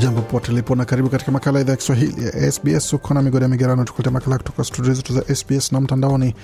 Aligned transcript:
Jambo 0.00 0.22
pote 0.22 0.52
lipo 0.52 0.74
na 0.74 0.84
karibu 0.84 1.08
katika 1.10 1.32
makala 1.32 1.58
ya 1.58 1.62
idhaa 1.62 1.72
ya 1.72 1.76
Kiswahili 1.76 2.24
ya 2.26 2.52
SBS. 2.52 2.92
Uko 2.92 3.14
na 3.14 3.22
migodi 3.22 3.42
ya 3.42 3.48
migerano, 3.48 3.84
tukuletea 3.84 4.12
makala 4.12 4.38
kutoka 4.38 4.64
studio 4.64 4.94
zetu 4.94 5.12
za 5.12 5.34
SBS 5.34 5.72
na 5.72 5.80
mtandaoni 5.80 6.34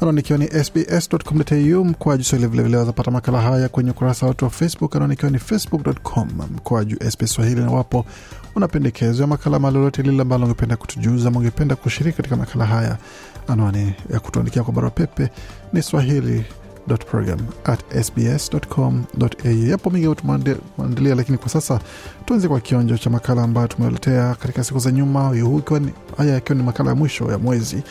anaonikiwa 0.00 0.38
ni 0.38 0.46
sbs.com.au 0.64 1.84
mkoaju 1.84 2.24
swahili. 2.24 2.50
Vilevile 2.50 2.76
wazapata 2.76 3.10
makala 3.10 3.40
haya 3.40 3.68
kwenye 3.68 3.90
ukurasa 3.90 4.26
wetu 4.26 4.44
wa 4.44 4.50
Facebook 4.50 4.96
anaoni 4.96 5.14
ikiwa 5.14 5.30
ni 5.30 5.38
facebook.com 5.38 6.28
mkoaju 6.56 6.96
SBS 7.10 7.30
Swahili. 7.34 7.60
Na 7.60 7.70
wapo 7.70 8.06
unapendekezo 8.54 9.22
ya 9.22 9.26
makala 9.26 9.58
malolote 9.58 10.02
lile 10.02 10.22
ambalo 10.22 10.44
ungependa 10.44 10.76
kutujuza 10.76 11.28
ungependa 11.30 11.76
kushiriki 11.76 12.16
katika 12.16 12.36
makala 12.36 12.66
haya, 12.66 12.96
anwani 13.48 13.94
ya 14.12 14.20
kutuandikia 14.20 14.62
kwa 14.62 14.72
barua 14.74 14.90
pepe 14.90 15.30
ni 15.72 15.82
swahili 15.82 16.44
program 17.06 17.38
at 17.64 17.80
sbs.com.au. 18.04 19.52
Yapo 19.68 19.90
mengi 19.90 20.14
tumeandalia, 20.14 21.14
lakini 21.14 21.38
kwa 21.38 21.48
sasa 21.48 21.80
tuanze 22.24 22.48
kwa 22.48 22.60
kionjo 22.60 22.98
cha 22.98 23.10
makala 23.10 23.42
ambayo 23.42 23.66
tumeletea 23.66 24.34
katika 24.34 24.64
siku 24.64 24.78
za 24.78 24.92
nyuma, 24.92 25.20
haya 26.16 26.32
yakiwa 26.34 26.56
ni 26.58 26.62
makala 26.62 26.90
ya 26.90 26.96
mwisho 26.96 27.30
ya 27.32 27.38
mwezi 27.38 27.82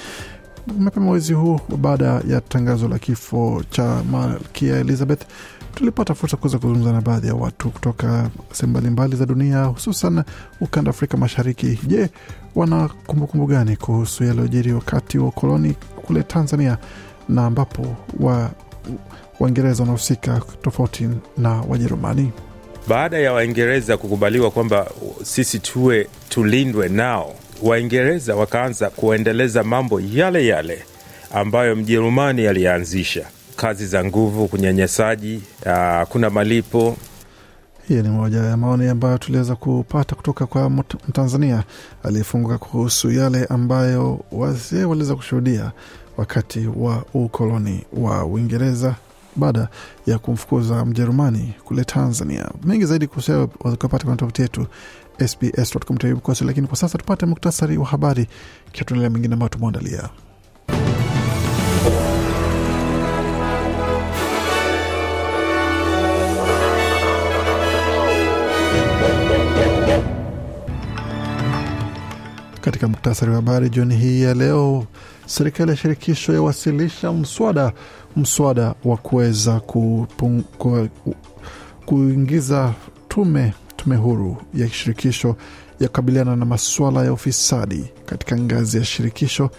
mapema 0.80 1.06
mwezi 1.06 1.34
huu. 1.34 1.60
Baada 1.78 2.06
ya 2.28 2.42
tangazo 2.42 2.88
la 2.88 3.00
kifo 3.00 3.64
cha 3.70 4.04
malkia 4.12 4.78
Elizabeth, 4.80 5.22
tulipata 5.76 6.14
fursa 6.16 6.38
kuweza 6.38 6.58
kuzungumza 6.58 6.92
na 6.94 7.02
baadhi 7.02 7.28
ya 7.28 7.36
watu 7.36 7.70
kutoka 7.70 8.30
sehemu 8.52 8.72
mbalimbali 8.72 9.16
za 9.16 9.26
dunia, 9.26 9.64
hususan 9.64 10.24
ukanda 10.62 10.90
Afrika 10.90 11.18
Mashariki. 11.18 11.80
Je, 11.88 12.10
wana 12.56 12.90
kumbukumbu 13.08 13.48
gani 13.48 13.78
kuhusu 13.78 14.24
yaliyojiri 14.24 14.74
wakati 14.74 15.18
wa 15.18 15.28
ukoloni 15.28 15.74
kule 15.96 16.24
Tanzania 16.24 16.78
na 17.30 17.46
ambapo 17.46 17.96
wa 18.20 18.52
Waingereza 19.40 19.84
wanahusika 19.84 20.42
tofauti 20.62 21.10
na 21.38 21.50
Wajerumani. 21.50 22.32
Baada 22.88 23.18
ya 23.20 23.34
Waingereza 23.34 23.98
kukubaliwa 23.98 24.52
kwamba 24.52 24.88
sisi 25.24 25.60
tuwe 25.60 26.08
tulindwe 26.30 26.90
nao, 26.90 27.36
Waingereza 27.62 28.36
wakaanza 28.36 28.90
kuendeleza 28.90 29.64
mambo 29.64 30.02
yale 30.14 30.48
yale 30.48 30.84
ambayo 31.34 31.76
Mjerumani 31.76 32.48
alianzisha, 32.48 33.26
kazi 33.56 33.86
za 33.88 34.06
nguvu, 34.06 34.48
kunyanyasaji, 34.48 35.42
hakuna 35.66 36.30
malipo. 36.30 36.98
Hii 37.88 38.02
ni 38.02 38.10
moja 38.10 38.38
ya 38.38 38.58
maoni 38.58 38.88
ambayo 38.88 39.18
tuliweza 39.18 39.56
kupata 39.56 40.16
kutoka 40.16 40.46
kwa 40.46 40.70
Mtanzania 40.70 41.64
aliyefunguka 42.04 42.58
kuhusu 42.58 43.12
yale 43.12 43.46
ambayo 43.46 44.20
wazee 44.32 44.84
waliweza 44.84 45.16
kushuhudia 45.16 45.72
wakati 46.18 46.68
wa 46.76 47.06
ukoloni 47.14 47.86
wa 47.94 48.26
Uingereza 48.26 48.96
baada 49.36 49.68
ya 50.08 50.20
kumfukuza 50.20 50.86
Mjerumani 50.86 51.54
kule 51.64 51.84
Tanzania. 51.84 52.50
Mengi 52.64 52.86
zaidi 52.86 53.08
kuhusu 53.08 53.50
wakapata 53.60 54.04
kwenye 54.04 54.18
tovuti 54.18 54.42
yetu 54.42 54.68
sbs.com.au, 55.28 56.36
lakini 56.46 56.68
kwa 56.68 56.78
sasa 56.78 56.98
tupate 56.98 57.26
muktasari 57.26 57.78
wa 57.78 57.86
habari 57.86 58.28
kisha 58.72 58.86
mengine 59.10 59.34
ambayo 59.34 59.50
tumeandalia. 59.50 60.10
Katika 72.84 72.98
muktasari 72.98 73.32
wa 73.32 73.36
habari 73.36 73.70
jioni 73.70 73.96
hii 73.96 74.22
ya 74.22 74.34
leo, 74.34 74.86
serikali 75.26 75.72
ya 75.72 75.78
shirikisho 75.78 76.34
yawasilisha 76.34 77.14
mswada 77.14 77.72
mswada 78.16 78.76
wa 78.86 78.98
kuweza 78.98 79.62
kuingiza 81.86 82.74
tume 83.08 83.54
tume 83.76 83.96
huru 83.96 84.38
ya 84.54 84.70
shirikisho 84.70 85.36
ya 85.80 85.88
kukabiliana 85.88 86.36
na 86.36 86.46
masuala 86.46 87.04
ya 87.06 87.14
ufisadi 87.14 87.86
katika 88.06 88.38
ngazi 88.38 88.78
ya 88.78 88.86
shirikisho. 88.86 89.50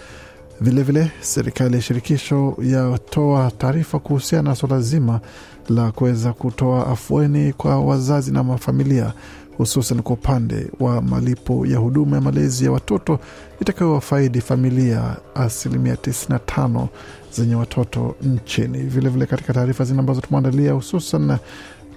Vilevile 0.61 1.11
serikali 1.21 1.75
ya 1.77 1.83
shirikisho 1.83 2.57
yatoa 2.63 3.51
taarifa 3.59 3.99
kuhusiana 3.99 4.49
na 4.51 4.57
suala 4.57 4.81
zima 4.81 5.21
la 5.69 5.93
kuweza 5.93 6.33
kutoa 6.33 6.87
afueni 6.87 7.53
kwa 7.53 7.81
wazazi 7.81 8.33
na 8.33 8.45
mafamilia 8.45 9.13
hususan 9.59 10.03
kwa 10.03 10.13
upande 10.15 10.71
wa 10.81 11.03
malipo 11.03 11.67
ya 11.67 11.79
huduma 11.79 12.17
ya 12.17 12.23
malezi 12.23 12.65
ya 12.65 12.73
watoto 12.73 13.19
itakayowafaidi 13.61 14.41
familia 14.41 15.17
asilimia 15.35 15.95
95 15.95 16.87
zenye 17.33 17.55
watoto 17.55 18.15
nchini. 18.23 18.79
Vilevile 18.79 19.27
katika 19.27 19.53
taarifa 19.53 19.85
zingine 19.85 20.01
ambazo 20.01 20.21
tumeandalia 20.21 20.73
hususan 20.73 21.37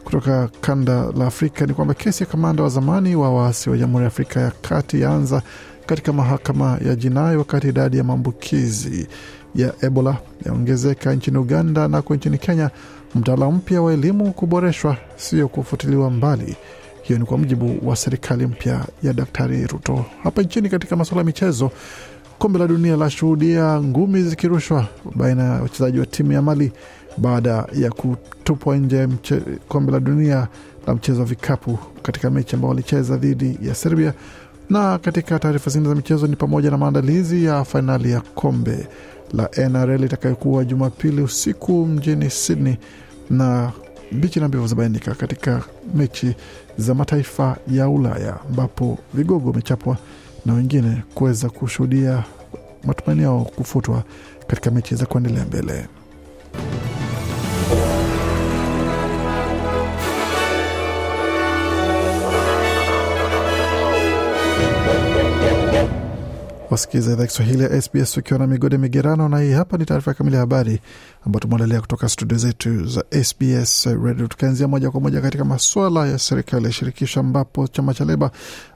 kutoka 0.03 0.49
kanda 0.61 1.11
la 1.17 1.27
Afrika 1.27 1.65
ni 1.65 1.73
kwamba 1.73 1.93
kesi 1.93 2.23
ya 2.23 2.29
kamanda 2.29 2.63
wa 2.63 2.69
zamani 2.69 3.15
wa 3.15 3.33
waasi 3.33 3.69
wa 3.69 3.77
Jamhuri 3.77 4.01
ya 4.03 4.07
Afrika 4.07 4.39
ya 4.41 4.51
Kati 4.51 5.01
yaanza 5.01 5.41
katika 5.87 6.13
mahakama 6.13 6.79
ya 6.85 6.95
jinai, 6.95 7.37
wakati 7.37 7.67
idadi 7.69 7.97
ya 7.97 8.03
maambukizi 8.03 9.07
ya 9.55 9.73
Ebola 9.81 10.17
yaongezeka 10.45 11.13
nchini 11.13 11.37
Uganda 11.37 11.87
nako 11.87 12.15
nchini 12.15 12.37
Kenya 12.37 12.69
mtaala 13.15 13.51
mpya 13.51 13.81
wa 13.81 13.93
elimu 13.93 14.33
kuboreshwa, 14.33 14.97
sio 15.15 15.47
kufutiliwa 15.47 16.09
mbali. 16.09 16.55
Hiyo 17.01 17.19
ni 17.19 17.25
kwa 17.25 17.37
mujibu 17.37 17.89
wa 17.89 17.95
serikali 17.95 18.45
mpya 18.47 18.85
ya 19.03 19.13
Daktari 19.13 19.67
Ruto. 19.67 20.05
Hapa 20.23 20.41
nchini, 20.41 20.69
katika 20.69 20.95
masuala 20.95 21.19
ya 21.21 21.25
michezo, 21.25 21.71
kombe 22.39 22.59
la 22.59 22.67
dunia 22.67 22.95
lashuhudia 22.95 23.81
ngumi 23.81 24.23
zikirushwa 24.23 24.87
baina 25.15 25.43
ya 25.43 25.61
wachezaji 25.61 25.99
wa 25.99 26.05
timu 26.05 26.31
ya 26.31 26.41
Mali 26.41 26.71
baada 27.17 27.65
ya 27.73 27.91
kutupwa 27.91 28.77
nje 28.77 29.07
kombe 29.67 29.91
la 29.91 29.99
dunia 29.99 30.47
la 30.87 30.95
mchezo 30.95 31.19
wa 31.19 31.25
vikapu 31.25 31.79
katika 32.01 32.29
mechi 32.29 32.55
ambao 32.55 32.69
walicheza 32.69 33.17
dhidi 33.17 33.57
ya 33.61 33.75
Serbia. 33.75 34.13
Na 34.69 34.97
katika 34.97 35.39
taarifa 35.39 35.69
zingine 35.69 35.89
za 35.89 35.95
michezo 35.95 36.27
ni 36.27 36.35
pamoja 36.35 36.71
na 36.71 36.77
maandalizi 36.77 37.43
ya 37.45 37.63
fainali 37.63 38.11
ya 38.11 38.21
kombe 38.21 38.87
la 39.33 39.49
NRL 39.69 40.03
itakayokuwa 40.03 40.65
Jumapili 40.65 41.21
usiku 41.21 41.85
mjini 41.85 42.29
Sydney 42.29 42.77
na 43.29 43.71
mbichi 44.11 44.39
na 44.39 44.47
mbivu 44.47 44.67
zabainika 44.67 45.15
katika 45.15 45.63
mechi 45.95 46.35
za 46.77 46.93
mataifa 46.95 47.57
ya 47.71 47.89
Ulaya 47.89 48.37
ambapo 48.49 48.97
vigogo 49.13 49.49
wamechapwa 49.49 49.97
na 50.45 50.53
wengine 50.53 51.03
kuweza 51.15 51.49
kushuhudia 51.49 52.23
matumaini 52.83 53.23
yao 53.23 53.41
kufutwa 53.55 54.03
katika 54.47 54.71
mechi 54.71 54.95
za 54.95 55.05
kuendelea 55.05 55.45
mbele. 55.45 55.87
Wasikiza 66.77 67.13
idhaa 67.13 67.25
Kiswahili 67.25 67.63
ya 67.63 67.81
SBS 67.81 68.17
ukiwa 68.17 68.39
na 68.39 68.47
migode 68.47 68.77
migerano, 68.77 69.29
na 69.29 69.39
hii 69.39 69.51
hapa 69.51 69.77
ni 69.77 69.85
taarifa 69.85 70.13
kamili 70.13 70.35
ya 70.35 70.39
habari 70.39 70.79
ambayo 71.25 71.39
tumeandalia 71.39 71.81
kutoka 71.81 72.09
studio 72.09 72.37
zetu 72.37 72.85
za 72.85 73.03
SBS 73.23 73.85
Radio, 73.85 74.27
tukianzia 74.27 74.67
moja 74.67 74.91
kwa 74.91 75.01
moja 75.01 75.21
katika 75.21 75.45
masuala 75.45 76.07
ya 76.07 76.19
serikali 76.19 76.65
ya 76.65 76.71
shirikisho, 76.71 77.19
ambapo 77.19 77.67
chama 77.67 77.93
cha 77.93 78.05
Leba 78.05 78.31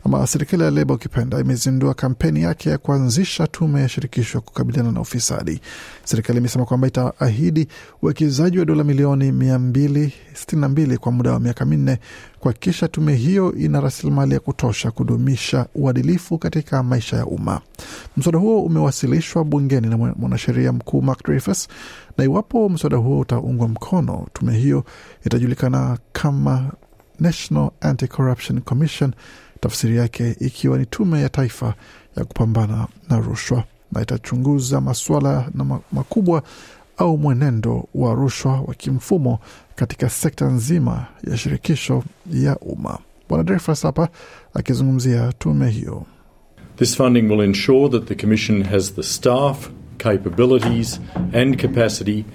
ama 0.06 0.28
serikali 0.28 0.64
ya 0.64 0.72
Leba 0.72 0.94
ukipenda 0.94 1.40
imezindua 1.40 1.94
kampeni 1.94 2.42
yake 2.42 2.70
ya 2.70 2.78
kuanzisha 2.78 3.48
tume 3.48 3.82
ya 3.82 3.90
shirikisho 3.90 4.42
kukabiliana 4.42 4.92
na 4.92 5.02
ufisadi. 5.02 5.62
Serikali 6.04 6.40
imesema 6.40 6.66
kwamba 6.66 6.88
itaahidi 6.88 7.68
uwekezaji 8.02 8.60
wa 8.60 8.66
dola 8.66 8.84
milioni 8.84 9.32
mia 9.32 9.60
mbili 9.60 10.14
sitini 10.34 10.62
na 10.62 10.70
mbili 10.70 10.98
kwa 10.98 11.12
muda 11.12 11.32
wa 11.32 11.40
miaka 11.40 11.66
minne 11.66 12.00
kuhakikisha 12.42 12.88
tume 12.88 13.16
hiyo 13.16 13.54
ina 13.56 13.82
rasilimali 13.82 14.34
ya 14.34 14.40
kutosha 14.40 14.92
kudumisha 14.92 15.66
uadilifu 15.76 16.38
katika 16.38 16.84
maisha 16.84 17.18
ya 17.18 17.26
umma. 17.26 17.62
Mswada 18.18 18.40
huo 18.40 18.64
umewasilishwa 18.64 19.44
bungeni 19.44 19.88
na 19.88 19.98
mwanasheria 19.98 20.72
mkuu 20.74 21.02
Mark 21.02 21.24
Dreyfus, 21.26 21.68
na 22.18 22.24
iwapo 22.24 22.70
mswada 22.70 22.98
huo 22.98 23.20
utaungwa 23.20 23.68
mkono, 23.68 24.28
tume 24.34 24.58
hiyo 24.58 24.84
itajulikana 25.26 25.98
kama 26.14 26.72
National 27.20 27.70
Anti-Corruption 27.82 28.62
Commission, 28.62 29.14
tafsiri 29.60 29.98
yake 29.98 30.36
ikiwa 30.40 30.78
ni 30.78 30.86
tume 30.86 31.22
ya 31.22 31.30
taifa 31.30 31.74
ya 32.18 32.26
kupambana 32.26 32.88
na 33.10 33.18
rushwa. 33.20 33.64
na 33.92 34.02
itachunguza 34.02 34.82
masuala 34.82 35.50
na 35.54 35.80
makubwa 35.92 36.44
au 37.02 37.18
mwenendo 37.18 37.88
wa 37.96 38.14
rushwa 38.14 38.62
wa 38.62 38.74
kimfumo 38.74 39.40
katika 39.76 40.10
sekta 40.10 40.46
nzima 40.46 41.06
ya 41.32 41.38
shirikisho 41.38 42.04
ya 42.34 42.58
umma. 42.60 43.00
Bwana 43.30 43.44
Dreyfus 43.44 43.84
hapa 43.84 44.10
akizungumzia 44.54 45.34
tume 45.34 45.70
hiyo. 45.70 46.06
This 46.76 46.96
funding 46.98 47.22
will 47.22 47.42
ensure 47.42 47.90
that 47.90 48.06
the 48.06 48.16
Commission 48.16 48.64
has 48.64 48.94
the 48.94 49.04
staff, 49.04 49.70
capabilities, 49.98 51.00
and 51.34 51.62
capacity 51.62 52.26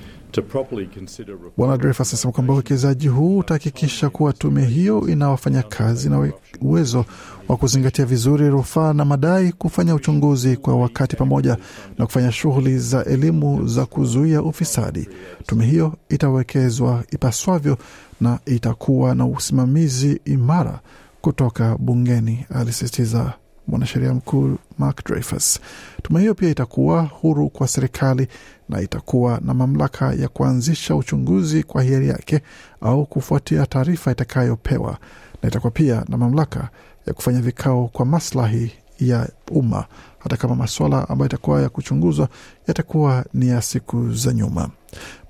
Bwana 1.56 1.76
Dreyfus 1.76 2.14
asema 2.14 2.32
kwamba 2.32 2.52
uwekezaji 2.52 3.08
huu 3.08 3.38
utahakikisha 3.38 4.10
kuwa 4.10 4.32
tume 4.32 4.64
hiyo 4.64 5.08
ina 5.08 5.30
wafanyakazi 5.30 6.10
na 6.10 6.32
uwezo 6.60 7.04
wa 7.48 7.56
kuzingatia 7.56 8.04
vizuri 8.04 8.48
rufaa 8.50 8.92
na 8.92 9.04
madai, 9.04 9.52
kufanya 9.52 9.94
uchunguzi 9.94 10.56
kwa 10.56 10.76
wakati, 10.76 11.16
pamoja 11.16 11.56
na 11.98 12.06
kufanya 12.06 12.32
shughuli 12.32 12.78
za 12.78 13.04
elimu 13.04 13.66
za 13.66 13.86
kuzuia 13.86 14.42
ufisadi. 14.42 15.08
Tume 15.46 15.66
hiyo 15.66 15.94
itawekezwa 16.08 17.04
ipaswavyo 17.10 17.78
na 18.20 18.38
itakuwa 18.46 19.14
na 19.14 19.26
usimamizi 19.26 20.20
imara 20.24 20.80
kutoka 21.20 21.76
bungeni, 21.78 22.46
alisisitiza 22.54 23.32
mwanasheria 23.68 24.14
mkuu 24.14 24.56
Mark 24.78 25.04
Dreyfus. 25.04 25.60
Tume 26.02 26.20
hiyo 26.20 26.34
pia 26.34 26.48
itakuwa 26.50 27.02
huru 27.02 27.48
kwa 27.48 27.68
serikali 27.68 28.28
na 28.68 28.80
itakuwa 28.80 29.40
na 29.44 29.54
mamlaka 29.54 30.12
ya 30.14 30.28
kuanzisha 30.28 30.96
uchunguzi 30.96 31.62
kwa 31.62 31.82
hiari 31.82 32.08
yake 32.08 32.40
au 32.80 33.06
kufuatia 33.06 33.66
taarifa 33.66 34.10
itakayopewa, 34.12 34.98
na 35.42 35.48
itakuwa 35.48 35.70
pia 35.70 36.04
na 36.08 36.16
mamlaka 36.16 36.68
ya 37.06 37.12
kufanya 37.12 37.40
vikao 37.40 37.88
kwa 37.92 38.06
maslahi 38.06 38.72
ya 39.00 39.28
umma, 39.50 39.84
hata 40.18 40.36
kama 40.36 40.54
masuala 40.54 41.08
ambayo 41.08 41.26
itakuwa 41.28 41.62
ya 41.62 41.68
kuchunguzwa 41.68 42.28
yatakuwa 42.68 43.24
ni 43.34 43.48
ya 43.48 43.62
siku 43.62 44.12
za 44.12 44.32
nyuma. 44.32 44.70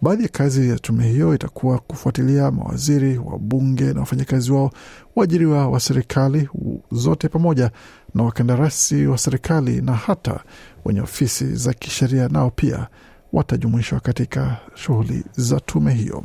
Baadhi 0.03 0.23
ya 0.23 0.29
kazi 0.29 0.69
ya 0.69 0.79
tume 0.79 1.09
hiyo 1.09 1.35
itakuwa 1.35 1.79
kufuatilia 1.79 2.51
mawaziri, 2.51 3.19
wabunge 3.19 3.85
na 3.93 4.01
wafanyakazi 4.01 4.53
wao, 4.53 4.71
waajiriwa 5.17 5.69
wa 5.69 5.81
serikali 5.81 6.49
zote, 6.93 7.29
pamoja 7.29 7.71
na 8.15 8.23
wakandarasi 8.23 9.07
wa 9.07 9.19
serikali 9.19 9.83
na 9.83 9.93
hata 9.93 10.41
wenye 10.85 11.01
ofisi 11.01 11.55
za 11.57 11.73
kisheria, 11.73 12.29
nao 12.29 12.51
pia 12.51 12.87
watajumuishwa 13.33 14.01
katika 14.01 14.57
shughuli 14.75 15.25
za 15.37 15.61
tume 15.61 15.95
hiyo. 15.95 16.25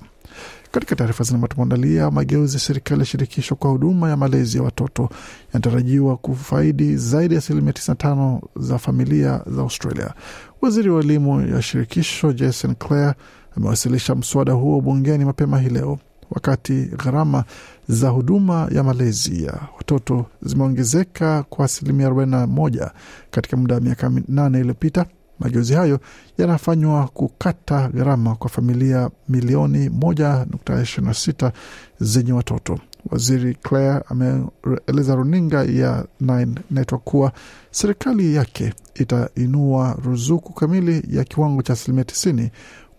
Katika 0.72 0.96
taarifa 0.96 1.24
zingine 1.24 1.48
tumeandalia 1.48 2.12
mageuzi 2.12 2.54
ya 2.56 2.60
serikali 2.60 3.00
ya 3.00 3.06
shirikisho 3.06 3.56
kwa 3.56 3.72
huduma 3.72 4.10
ya 4.10 4.18
malezi 4.18 4.58
ya 4.58 4.64
watoto 4.64 5.10
yanatarajiwa 5.54 6.18
kufaidi 6.18 6.98
zaidi 6.98 7.34
ya 7.34 7.38
asilimia 7.40 7.72
95 7.72 8.40
za 8.56 8.78
familia 8.78 9.42
za 9.48 9.62
Australia. 9.62 10.14
Waziri 10.62 10.90
wa 10.90 11.00
elimu 11.04 11.42
ya 11.56 11.62
shirikisho 11.62 12.34
Jason 12.34 12.76
Clare 12.76 13.14
amewasilisha 13.58 14.16
mswada 14.16 14.54
huo 14.54 14.82
bungeni 14.82 15.26
mapema 15.26 15.60
hii 15.60 15.70
leo, 15.70 16.00
wakati 16.32 16.74
gharama 16.86 17.44
za 17.88 18.10
huduma 18.10 18.68
ya 18.72 18.84
malezi 18.84 19.44
ya 19.44 19.60
watoto 19.78 20.26
zimeongezeka 20.42 21.44
kwa 21.44 21.66
asilimia 21.66 22.10
41 22.10 22.92
katika 23.32 23.58
muda 23.58 23.76
wa 23.76 23.82
miaka 23.82 24.10
minane 24.10 24.60
iliyopita. 24.60 25.06
Mageuzi 25.42 25.74
hayo 25.74 26.00
yanafanywa 26.38 27.08
kukata 27.08 27.88
gharama 27.88 28.36
kwa 28.36 28.50
familia 28.50 29.10
milioni 29.30 29.90
1.26 29.90 31.52
zenye 32.00 32.34
watoto. 32.34 32.80
Waziri 33.12 33.56
Clare 33.56 34.04
ameeleza 34.10 35.16
runinga 35.16 35.64
ya 35.64 36.06
Nine 36.20 36.56
Network 36.72 37.04
kuwa 37.04 37.32
serikali 37.72 38.36
yake 38.36 38.74
itainua 38.96 39.98
ruzuku 40.06 40.54
kamili 40.54 41.04
ya 41.18 41.24
kiwango 41.24 41.62
cha 41.62 41.74
asilimia 41.74 42.04
90 42.04 42.50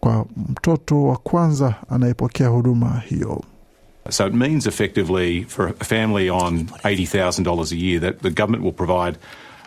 kwa 0.00 0.26
mtoto 0.48 1.02
wa 1.02 1.16
kwanza 1.16 1.74
anayepokea 1.90 2.48
huduma 2.48 3.02
hiyo. 3.06 3.44
So 4.10 4.26
it 4.26 4.34
means 4.34 4.66
effectively 4.66 5.44
for 5.48 5.72
a 5.80 5.84
family 5.84 6.30
on 6.30 6.66
$80,000 6.84 7.72
a 7.72 7.76
year 7.76 8.00
that 8.00 8.20
the 8.22 8.30
government 8.30 8.64
will 8.64 8.72
provide 8.86 9.18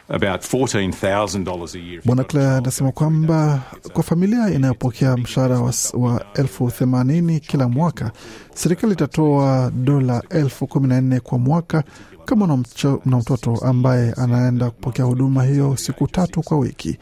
about 0.09 0.41
$14,000 0.41 1.75
a 1.75 1.79
year. 1.79 2.01
Bwana 2.05 2.23
Clare 2.23 2.57
anasema 2.57 2.91
kwamba 2.91 3.61
kwa 3.93 4.03
familia 4.03 4.49
inayopokea 4.49 5.17
mshahara 5.17 5.59
wa, 5.59 5.73
wa 5.93 6.25
elfu 6.33 6.71
themanini 6.71 7.39
kila 7.39 7.67
mwaka, 7.69 8.11
serikali 8.55 8.93
itatoa 8.93 9.71
dola 9.75 10.23
elfu 10.29 10.67
kumi 10.67 10.87
na 10.87 11.01
nne 11.01 11.19
kwa 11.19 11.37
mwaka 11.39 11.83
kama 12.25 12.45
una 13.05 13.17
mtoto 13.17 13.55
ambaye 13.55 14.13
anaenda 14.13 14.69
kupokea 14.69 15.05
huduma 15.05 15.43
hiyo 15.43 15.77
siku 15.77 16.07
tatu 16.07 16.41
kwa 16.43 16.57
wiki. 16.57 16.97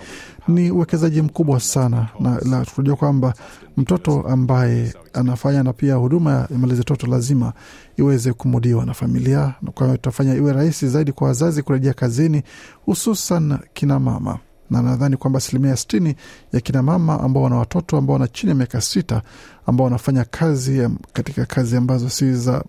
Ni 0.47 0.71
uwekezaji 0.71 1.21
mkubwa 1.21 1.59
sana, 1.59 2.07
na 2.45 2.65
tunajua 2.65 2.95
kwamba 2.95 3.33
mtoto 3.77 4.21
ambaye 4.21 4.93
anafanya 5.13 5.63
na 5.63 5.73
pia 5.73 5.95
huduma 5.95 6.31
ya 6.31 6.47
malezi 6.57 6.83
toto 6.83 7.07
lazima 7.07 7.53
iweze 7.97 8.33
kumudiwa 8.33 8.85
na 8.85 8.93
familia, 8.93 9.53
kwa 9.73 9.85
hiyo 9.87 9.95
itafanya 9.95 10.35
iwe 10.35 10.53
rahisi 10.53 10.87
zaidi 10.87 11.11
kwa 11.11 11.27
wazazi 11.27 11.63
kurejea 11.63 11.93
kazini, 11.93 12.43
hususan 12.85 13.57
kina 13.73 13.99
mama 13.99 14.39
na 14.69 14.81
nadhani 14.81 15.17
kwamba 15.17 15.37
asilimia 15.37 15.75
sitini 15.77 16.15
ya 16.53 16.59
kina 16.59 16.81
mama 16.83 17.19
ambao 17.21 17.43
wana 17.43 17.55
watoto 17.55 17.97
ambao 17.97 18.13
wana 18.13 18.27
chini 18.27 18.49
ya 18.49 18.55
miaka 18.55 18.81
sita 18.81 19.21
ambao 19.65 19.85
wanafanya 19.85 20.23
kazi 20.23 20.89
katika 21.13 21.45
kazi 21.45 21.77
ambazo 21.77 22.09
si 22.09 22.33
za 22.33 22.63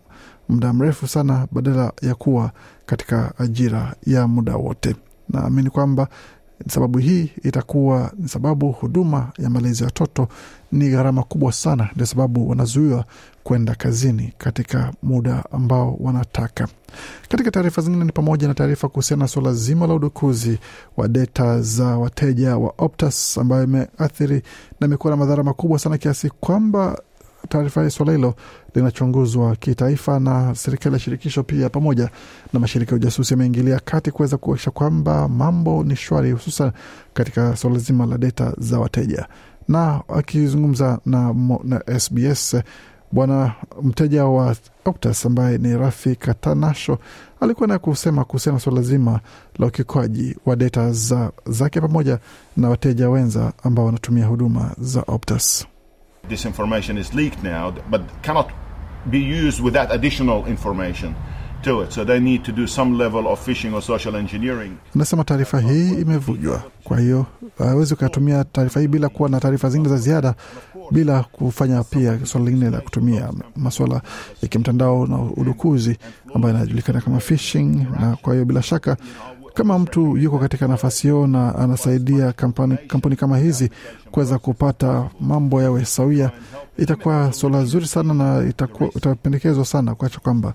muda 0.49 0.73
mrefu 0.73 1.09
sana 1.09 1.47
badala 1.53 1.93
ya 2.03 2.15
kuwa 2.15 2.51
katika 2.87 3.33
ajira 3.39 3.95
ya 4.07 4.29
muda 4.29 4.57
wote. 4.57 4.97
Naamini 5.29 5.71
kwamba 5.71 6.09
sababu 6.69 6.99
hii 6.99 7.31
itakuwa 7.43 8.13
ni 8.19 8.29
sababu 8.29 8.73
huduma 8.73 9.33
ya 9.39 9.51
malezi 9.51 9.83
ya 9.83 9.87
watoto 9.87 10.29
ni 10.73 10.89
gharama 10.91 11.23
kubwa 11.23 11.53
sana, 11.53 11.89
ndio 11.95 12.07
sababu 12.07 12.49
wanazuiwa 12.51 13.05
kwenda 13.45 13.75
kazini 13.75 14.33
katika 14.39 14.93
muda 15.03 15.45
ambao 15.53 15.97
wanataka. 16.01 16.69
Katika 17.29 17.51
taarifa 17.51 17.83
zingine 17.83 18.05
ni 18.05 18.13
pamoja 18.13 18.49
na 18.49 18.55
taarifa 18.55 18.89
kuhusiana 18.89 19.25
na 19.25 19.29
suala 19.29 19.53
zima 19.55 19.87
la 19.87 19.95
udukuzi 19.95 20.59
wa 20.97 21.09
data 21.09 21.61
za 21.63 21.85
wateja 21.99 22.57
wa 22.57 22.75
Optus 22.79 23.39
ambayo 23.39 23.65
imeathiri 23.65 24.43
na 24.81 24.87
imekuwa 24.87 25.11
na 25.11 25.17
madhara 25.17 25.43
makubwa 25.43 25.79
sana 25.79 25.99
kiasi 25.99 26.31
kwamba 26.31 27.03
taarifa 27.49 27.83
ya 27.83 27.91
swala 27.91 28.13
hilo 28.13 28.35
linachunguzwa 28.75 29.57
kitaifa 29.57 30.21
na 30.21 30.55
serikali 30.55 30.93
ya 30.95 30.99
shirikisho 30.99 31.43
pia 31.43 31.69
pamoja 31.69 32.11
na 32.53 32.61
mashirika 32.61 32.91
ya 32.93 32.97
ujasusi 32.97 33.35
yameingilia 33.35 33.81
kati 33.85 34.11
kuweza 34.11 34.37
kuakisha 34.37 34.71
kwamba 34.71 35.29
mambo 35.29 35.85
ni 35.85 35.97
shwari, 35.97 36.31
hususan 36.33 36.73
katika 37.15 37.57
swala 37.57 37.79
zima 37.79 38.07
la 38.07 38.19
data 38.19 38.55
za 38.59 38.79
wateja. 38.79 39.27
Na 39.69 40.01
akizungumza 40.09 40.99
na, 41.07 41.35
na 41.65 41.99
SBS 42.01 42.57
bwana 43.13 43.53
mteja 43.83 44.25
wa 44.25 44.57
Optus 44.85 45.27
ambaye 45.27 45.59
ni 45.59 45.77
Rafi 45.77 46.17
Katanasho 46.17 46.99
alikuwa 47.41 47.67
naye 47.69 47.79
kusema 47.79 48.25
kuhusiana 48.25 48.61
swala 48.61 48.83
zima 48.83 49.21
la 49.59 49.67
ukikwaji 49.67 50.37
wa 50.47 50.57
data 50.57 50.93
za, 50.93 51.33
zake 51.47 51.81
pamoja 51.81 52.19
na 52.57 52.69
wateja 52.69 53.11
wenza 53.11 53.53
ambao 53.63 53.87
wanatumia 53.87 54.27
huduma 54.27 54.71
za 54.79 55.03
Optus. 55.07 55.67
This 56.29 56.47
is 56.47 57.15
leaked 57.15 57.43
now, 57.43 57.73
but 57.91 58.01
cannot 58.23 58.49
be 59.11 59.19
used 59.19 59.61
with 59.61 59.75
that 59.75 59.91
additional 59.93 60.47
information 60.47 61.15
to 61.63 61.83
it. 61.83 61.93
So 61.93 62.05
they 62.05 62.21
need 62.21 62.45
to 62.45 62.53
do 62.53 62.67
some 62.67 62.99
level 62.99 63.27
of 63.27 63.41
phishing 63.47 63.73
or 63.75 63.83
social 63.83 64.17
engineering. 64.17 64.77
Anasema 64.95 65.25
taarifa 65.25 65.61
hii 65.61 65.91
imevujwa, 66.01 66.63
kwa 66.85 67.01
hiyo 67.01 67.27
hawezi 67.59 67.95
ukatumia 67.95 68.45
taarifa 68.45 68.81
hii 68.81 68.89
bila 68.89 69.09
kuwa 69.09 69.29
na 69.29 69.41
taarifa 69.41 69.71
zingine 69.71 69.89
za 69.91 69.97
ziada, 69.97 70.35
bila 70.91 71.23
kufanya 71.23 71.83
pia 71.85 72.19
swala 72.27 72.47
lingine 72.51 72.71
la 72.71 72.81
kutumia 72.81 73.31
maswala 73.57 74.01
ya 74.43 74.49
kimtandao 74.49 75.07
na 75.07 75.19
udukuzi 75.19 75.99
ambayo 76.35 76.55
inajulikana 76.55 77.01
kama 77.01 77.21
phishing. 77.21 77.87
Na 78.01 78.17
kwa 78.23 78.33
hiyo 78.33 78.45
bila 78.45 78.63
shaka 78.63 78.97
kama 79.55 79.79
mtu 79.79 80.17
yuko 80.17 80.39
katika 80.39 80.69
nafasi 80.69 81.03
hiyo 81.03 81.27
na 81.27 81.55
anasaidia 81.59 82.33
kampuni, 82.33 82.77
kampuni 82.87 83.17
kama 83.17 83.39
hizi 83.39 83.71
kuweza 84.11 84.39
kupata 84.39 85.11
mambo 85.21 85.63
yawe 85.63 85.85
sawia, 85.85 86.31
itakuwa 86.79 87.33
suala 87.33 87.65
zuri 87.65 87.87
sana 87.87 88.15
na 88.15 88.53
itapendekezwa 88.97 89.65
sana 89.65 89.95
kuacha 89.95 90.19
kwamba 90.21 90.55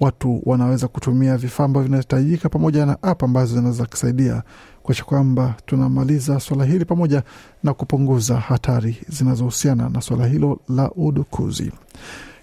watu 0.00 0.42
wanaweza 0.46 0.88
kutumia 0.88 1.36
vifaa 1.36 1.64
ambavyo 1.64 1.86
vinahitajika 1.88 2.48
pamoja 2.48 2.86
na 2.86 3.02
app 3.02 3.22
ambazo 3.24 3.54
zinaweza 3.56 3.86
kusaidia 3.86 4.42
kuacha 4.82 5.04
kwamba 5.04 5.54
tunamaliza 5.66 6.40
swala 6.40 6.64
hili 6.64 6.84
pamoja 6.84 7.22
na 7.62 7.74
kupunguza 7.74 8.36
hatari 8.36 8.96
zinazohusiana 9.08 9.88
na 9.88 10.00
swala 10.00 10.26
hilo 10.26 10.60
la 10.68 10.90
udukuzi. 10.90 11.72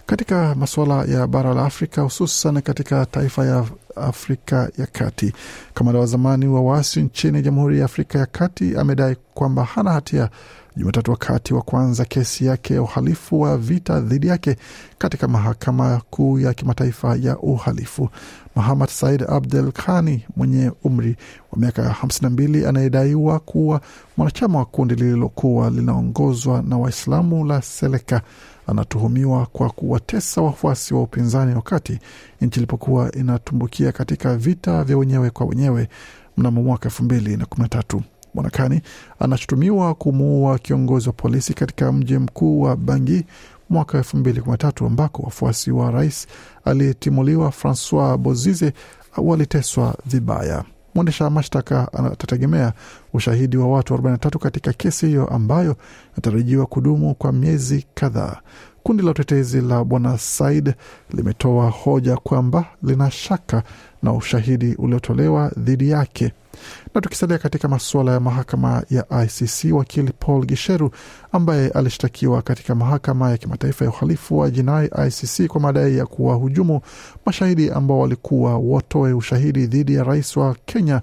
Katika 0.07 0.55
masuala 0.55 1.03
ya 1.05 1.27
bara 1.27 1.53
la 1.53 1.65
Afrika, 1.65 2.01
hususan 2.01 2.61
katika 2.61 3.05
taifa 3.05 3.45
ya 3.45 3.65
Afrika 3.95 4.69
ya 4.77 4.85
Kati. 4.85 5.33
Kamanda 5.73 5.99
wa 5.99 6.05
zamani 6.05 6.47
wa 6.47 6.61
waasi 6.61 7.01
nchini 7.01 7.41
Jamhuri 7.41 7.79
ya 7.79 7.85
Afrika 7.85 8.19
ya 8.19 8.25
Kati 8.25 8.75
amedai 8.77 9.15
kwamba 9.33 9.63
hana 9.63 9.91
hatia 9.91 10.29
Jumatatu 10.77 11.11
wakati 11.11 11.53
wa 11.53 11.61
kwanza 11.61 12.05
kesi 12.05 12.45
yake 12.45 12.73
ya 12.73 12.81
uhalifu 12.81 13.41
wa 13.41 13.57
vita 13.57 13.99
dhidi 13.99 14.27
yake 14.27 14.55
katika 14.97 15.27
mahakama 15.27 16.01
kuu 16.09 16.39
ya 16.39 16.53
kimataifa 16.53 17.15
ya 17.15 17.37
uhalifu. 17.37 18.09
Mahamad 18.55 18.89
Said 18.89 19.23
Abdel 19.29 19.71
Khani 19.71 20.25
mwenye 20.35 20.71
umri 20.83 21.15
wa 21.51 21.59
miaka 21.59 21.95
52 22.03 22.67
anayedaiwa 22.69 23.39
kuwa 23.39 23.81
mwanachama 24.17 24.59
wa 24.59 24.65
kundi 24.65 24.95
lililokuwa 24.95 25.69
linaongozwa 25.69 26.61
na 26.61 26.77
Waislamu 26.77 27.45
la 27.45 27.61
Seleka 27.61 28.21
anatuhumiwa 28.67 29.45
kwa 29.45 29.69
kuwatesa 29.69 30.41
wafuasi 30.41 30.93
wa 30.93 31.01
upinzani 31.01 31.55
wakati 31.55 31.99
nchi 32.41 32.59
ilipokuwa 32.59 33.11
inatumbukia 33.11 33.91
katika 33.91 34.37
vita 34.37 34.83
vya 34.83 34.97
wenyewe 34.97 35.29
kwa 35.29 35.45
wenyewe 35.45 35.89
mnamo 36.37 36.63
mwaka 36.63 36.85
elfu 36.85 37.03
mbili 37.03 37.37
na 37.37 37.45
kumi 37.45 37.61
na 37.63 37.69
tatu. 37.69 38.03
Bwana 38.43 38.81
anashutumiwa 39.19 39.95
kumuua 39.95 40.59
kiongozi 40.59 41.09
wa 41.09 41.13
polisi 41.13 41.53
katika 41.53 41.91
mji 41.91 42.17
mkuu 42.17 42.61
wa 42.61 42.75
Bangi 42.75 43.25
mwaka 43.69 43.97
elfu 43.97 44.17
mbili 44.17 44.41
kumi 44.41 44.51
na 44.51 44.57
tatu 44.57 44.85
ambako 44.85 45.23
wafuasi 45.23 45.71
wa 45.71 45.91
rais 45.91 46.27
aliyetimuliwa 46.65 47.51
Francois 47.51 48.17
Bozize 48.17 48.73
waliteswa 49.17 49.95
vibaya. 50.05 50.63
Mwendesha 50.95 51.29
mashtaka 51.29 51.93
atategemea 51.93 52.73
ushahidi 53.13 53.57
wa 53.57 53.67
watu 53.67 53.93
43 53.95 54.37
katika 54.39 54.73
kesi 54.73 55.07
hiyo 55.07 55.27
ambayo 55.27 55.75
inatarajiwa 56.13 56.65
kudumu 56.65 57.15
kwa 57.15 57.31
miezi 57.31 57.85
kadhaa. 57.93 58.37
Kundi 58.87 59.03
la 59.03 59.11
utetezi 59.11 59.61
la 59.61 59.83
bwana 59.83 60.17
Said 60.17 60.73
limetoa 61.13 61.69
hoja 61.69 62.17
kwamba 62.17 62.65
lina 62.83 63.11
shaka 63.11 63.63
na 64.03 64.13
ushahidi 64.13 64.75
uliotolewa 64.75 65.51
dhidi 65.57 65.89
yake. 65.89 66.31
Na 66.95 67.01
tukisalia 67.01 67.37
katika 67.37 67.67
masuala 67.67 68.11
ya 68.11 68.19
mahakama 68.19 68.83
ya 68.89 69.05
ICC, 69.23 69.71
wakili 69.73 70.11
Paul 70.19 70.45
Gisheru 70.45 70.91
ambaye 71.31 71.69
alishtakiwa 71.69 72.41
katika 72.41 72.75
mahakama 72.75 73.31
ya 73.31 73.37
kimataifa 73.37 73.85
ya 73.85 73.91
uhalifu 73.91 74.37
wa 74.37 74.49
jinai 74.51 74.89
ICC 75.07 75.47
kwa 75.47 75.61
madai 75.61 75.97
ya 75.97 76.05
kuwahujumu 76.05 76.81
mashahidi 77.25 77.69
ambao 77.71 77.99
walikuwa 77.99 78.57
watoe 78.57 79.13
ushahidi 79.13 79.67
dhidi 79.67 79.93
ya 79.95 80.03
rais 80.03 80.37
wa 80.37 80.55
Kenya 80.65 81.01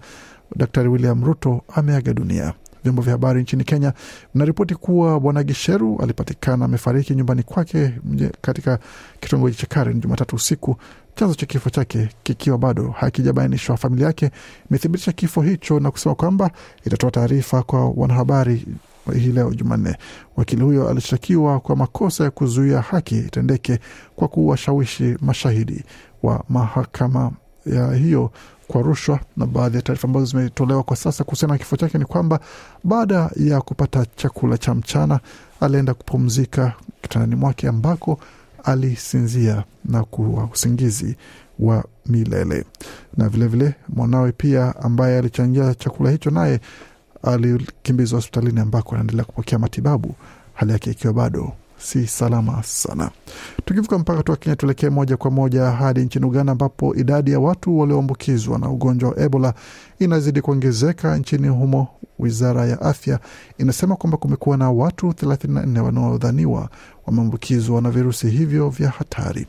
Daktari 0.56 0.88
William 0.88 1.24
Ruto 1.24 1.62
ameaga 1.74 2.12
dunia. 2.14 2.52
Vyombo 2.84 3.02
vya 3.02 3.12
habari 3.12 3.42
nchini 3.42 3.64
Kenya 3.64 3.92
vinaripoti 4.34 4.74
kuwa 4.74 5.20
bwana 5.20 5.42
Gisheru 5.42 5.98
alipatikana 6.02 6.64
amefariki 6.64 7.14
nyumbani 7.14 7.42
kwake 7.42 7.92
katika 8.40 8.78
kitongoji 9.20 9.56
cha 9.56 9.66
Karen 9.66 10.00
Jumatatu 10.00 10.36
usiku, 10.36 10.76
chanzo 11.14 11.34
cha 11.34 11.46
kifo 11.46 11.70
chake 11.70 12.08
kikiwa 12.22 12.58
bado 12.58 12.90
hakijabainishwa. 12.90 13.76
Familia 13.76 14.06
yake 14.06 14.30
imethibitisha 14.70 15.12
kifo 15.12 15.42
hicho 15.42 15.80
na 15.80 15.90
kusema 15.90 16.14
kwamba 16.14 16.50
itatoa 16.86 17.10
taarifa 17.10 17.62
kwa 17.62 17.90
wanahabari 17.90 18.66
hii 19.12 19.32
leo 19.32 19.54
Jumanne. 19.54 19.96
Wakili 20.36 20.62
huyo 20.62 20.88
alishtakiwa 20.88 21.60
kwa 21.60 21.76
makosa 21.76 22.24
ya 22.24 22.30
kuzuia 22.30 22.80
haki 22.80 23.18
itendeke 23.18 23.78
kwa 24.16 24.28
kuwashawishi 24.28 25.16
mashahidi 25.20 25.84
wa 26.22 26.44
mahakama 26.48 27.32
ya 27.66 27.94
hiyo 27.94 28.30
kwa 28.68 28.82
rushwa. 28.82 29.20
Na 29.36 29.46
baadhi 29.46 29.76
ya 29.76 29.82
taarifa 29.82 30.08
ambazo 30.08 30.26
zimetolewa 30.26 30.82
kwa 30.82 30.96
sasa 30.96 31.24
kuhusiana 31.24 31.54
na 31.54 31.58
kifo 31.58 31.76
chake 31.76 31.98
ni 31.98 32.04
kwamba 32.04 32.40
baada 32.84 33.30
ya 33.36 33.60
kupata 33.60 34.06
chakula 34.16 34.58
cha 34.58 34.74
mchana 34.74 35.20
alienda 35.60 35.94
kupumzika 35.94 36.72
kitandani 37.02 37.34
mwake 37.34 37.68
ambako 37.68 38.20
alisinzia 38.64 39.64
na 39.84 40.04
kuwa 40.04 40.48
usingizi 40.52 41.16
wa 41.58 41.84
milele. 42.06 42.64
Na 43.16 43.28
vilevile 43.28 43.74
mwanawe 43.88 44.32
pia 44.32 44.74
ambaye 44.82 45.18
alichangia 45.18 45.74
chakula 45.74 46.10
hicho 46.10 46.30
naye 46.30 46.60
alikimbizwa 47.22 48.16
hospitalini 48.18 48.60
ambako 48.60 48.94
anaendelea 48.94 49.24
kupokea 49.24 49.58
matibabu, 49.58 50.14
hali 50.54 50.72
yake 50.72 50.90
ikiwa 50.90 51.12
bado 51.12 51.52
si 51.84 52.06
salama 52.06 52.62
sana. 52.62 53.10
Tukivuka 53.64 53.98
mpaka 53.98 54.22
tu 54.22 54.36
Kenya, 54.36 54.56
tuelekee 54.56 54.88
moja 54.90 55.16
kwa 55.16 55.30
moja 55.30 55.64
hadi 55.70 56.00
nchini 56.00 56.26
Uganda 56.26 56.52
ambapo 56.52 56.94
idadi 56.94 57.30
ya 57.32 57.40
watu 57.40 57.78
walioambukizwa 57.78 58.58
na 58.58 58.68
ugonjwa 58.70 59.10
wa 59.10 59.20
Ebola 59.20 59.54
inazidi 59.98 60.40
kuongezeka 60.40 61.16
nchini 61.16 61.48
humo. 61.48 61.88
Wizara 62.18 62.66
ya 62.66 62.80
afya 62.80 63.18
inasema 63.58 63.96
kwamba 63.96 64.16
kumekuwa 64.18 64.56
na 64.56 64.70
watu 64.70 65.06
34 65.08 65.78
wanaodhaniwa 65.80 66.68
wameambukizwa 67.06 67.80
na 67.82 67.90
virusi 67.90 68.28
hivyo 68.30 68.68
vya 68.68 68.90
hatari. 68.90 69.46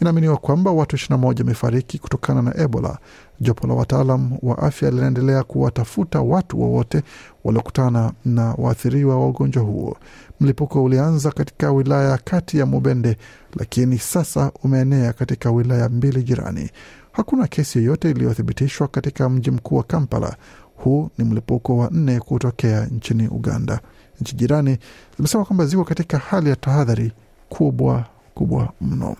Inaaminiwa 0.00 0.36
kwamba 0.36 0.70
watu 0.70 0.96
21 0.96 1.38
wamefariki 1.38 1.98
kutokana 1.98 2.42
na 2.42 2.56
Ebola. 2.60 2.98
Jopo 3.40 3.66
la 3.66 3.74
wataalam 3.74 4.32
wa 4.42 4.58
afya 4.58 4.90
linaendelea 4.90 5.42
kuwatafuta 5.42 6.20
watu 6.20 6.60
wowote 6.60 7.02
waliokutana 7.44 8.12
na 8.24 8.54
waathiriwa 8.58 9.16
wa 9.20 9.26
ugonjwa 9.28 9.62
huo. 9.62 9.96
Mlipuko 10.40 10.84
ulianza 10.84 11.30
katika 11.30 11.72
wilaya 11.72 12.10
ya 12.10 12.18
kati 12.18 12.58
ya 12.58 12.66
Mubende, 12.66 13.16
lakini 13.56 13.98
sasa 13.98 14.52
umeenea 14.62 15.12
katika 15.12 15.50
wilaya 15.50 15.88
mbili 15.88 16.22
jirani. 16.22 16.70
Hakuna 17.12 17.46
kesi 17.46 17.78
yoyote 17.78 18.10
iliyothibitishwa 18.10 18.88
katika 18.88 19.28
mji 19.28 19.50
mkuu 19.50 19.76
wa 19.76 19.82
Kampala. 19.82 20.36
Huu 20.76 21.10
ni 21.18 21.24
mlipuko 21.24 21.76
wa 21.76 21.88
nne 21.90 22.20
kutokea 22.20 22.86
nchini 22.86 23.28
Uganda. 23.28 23.80
Nchi 24.20 24.36
jirani 24.36 24.78
zimesema 25.16 25.44
kwamba 25.44 25.66
ziko 25.66 25.84
katika 25.84 26.18
hali 26.18 26.48
ya 26.50 26.56
tahadhari 26.56 27.12
kubwa 27.48 28.04
kubwa 28.34 28.72
mno. 28.80 29.16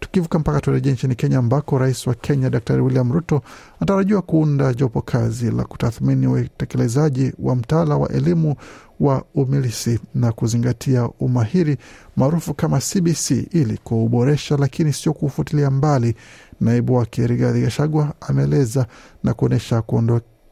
Tukivuka 0.00 0.38
mpaka 0.38 0.60
turejee 0.60 0.92
nchini 0.92 1.14
Kenya 1.14 1.38
ambako 1.38 1.78
rais 1.78 2.06
wa 2.06 2.14
Kenya 2.14 2.50
Daktari 2.50 2.82
William 2.82 3.12
Ruto 3.12 3.42
anatarajiwa 3.80 4.22
kuunda 4.22 4.74
jopo 4.74 5.00
kazi 5.02 5.50
la 5.50 5.64
kutathmini 5.64 6.26
utekelezaji 6.26 7.32
wa 7.38 7.56
mtaala 7.56 7.96
wa 7.96 8.08
elimu 8.08 8.54
wa 9.02 9.24
umilisi 9.34 10.00
na 10.14 10.32
kuzingatia 10.32 11.08
umahiri 11.20 11.76
maarufu 12.16 12.54
kama 12.54 12.78
CBC 12.80 13.30
ili 13.30 13.78
kuuboresha, 13.84 14.56
lakini 14.56 14.92
sio 14.92 15.12
kuufutilia 15.12 15.70
mbali. 15.70 16.14
Naibu 16.60 16.94
wake 16.94 17.26
Rigathi 17.26 17.60
Gachagua 17.60 18.14
ameeleza 18.20 18.86
na 19.24 19.34
kuonyesha 19.34 19.82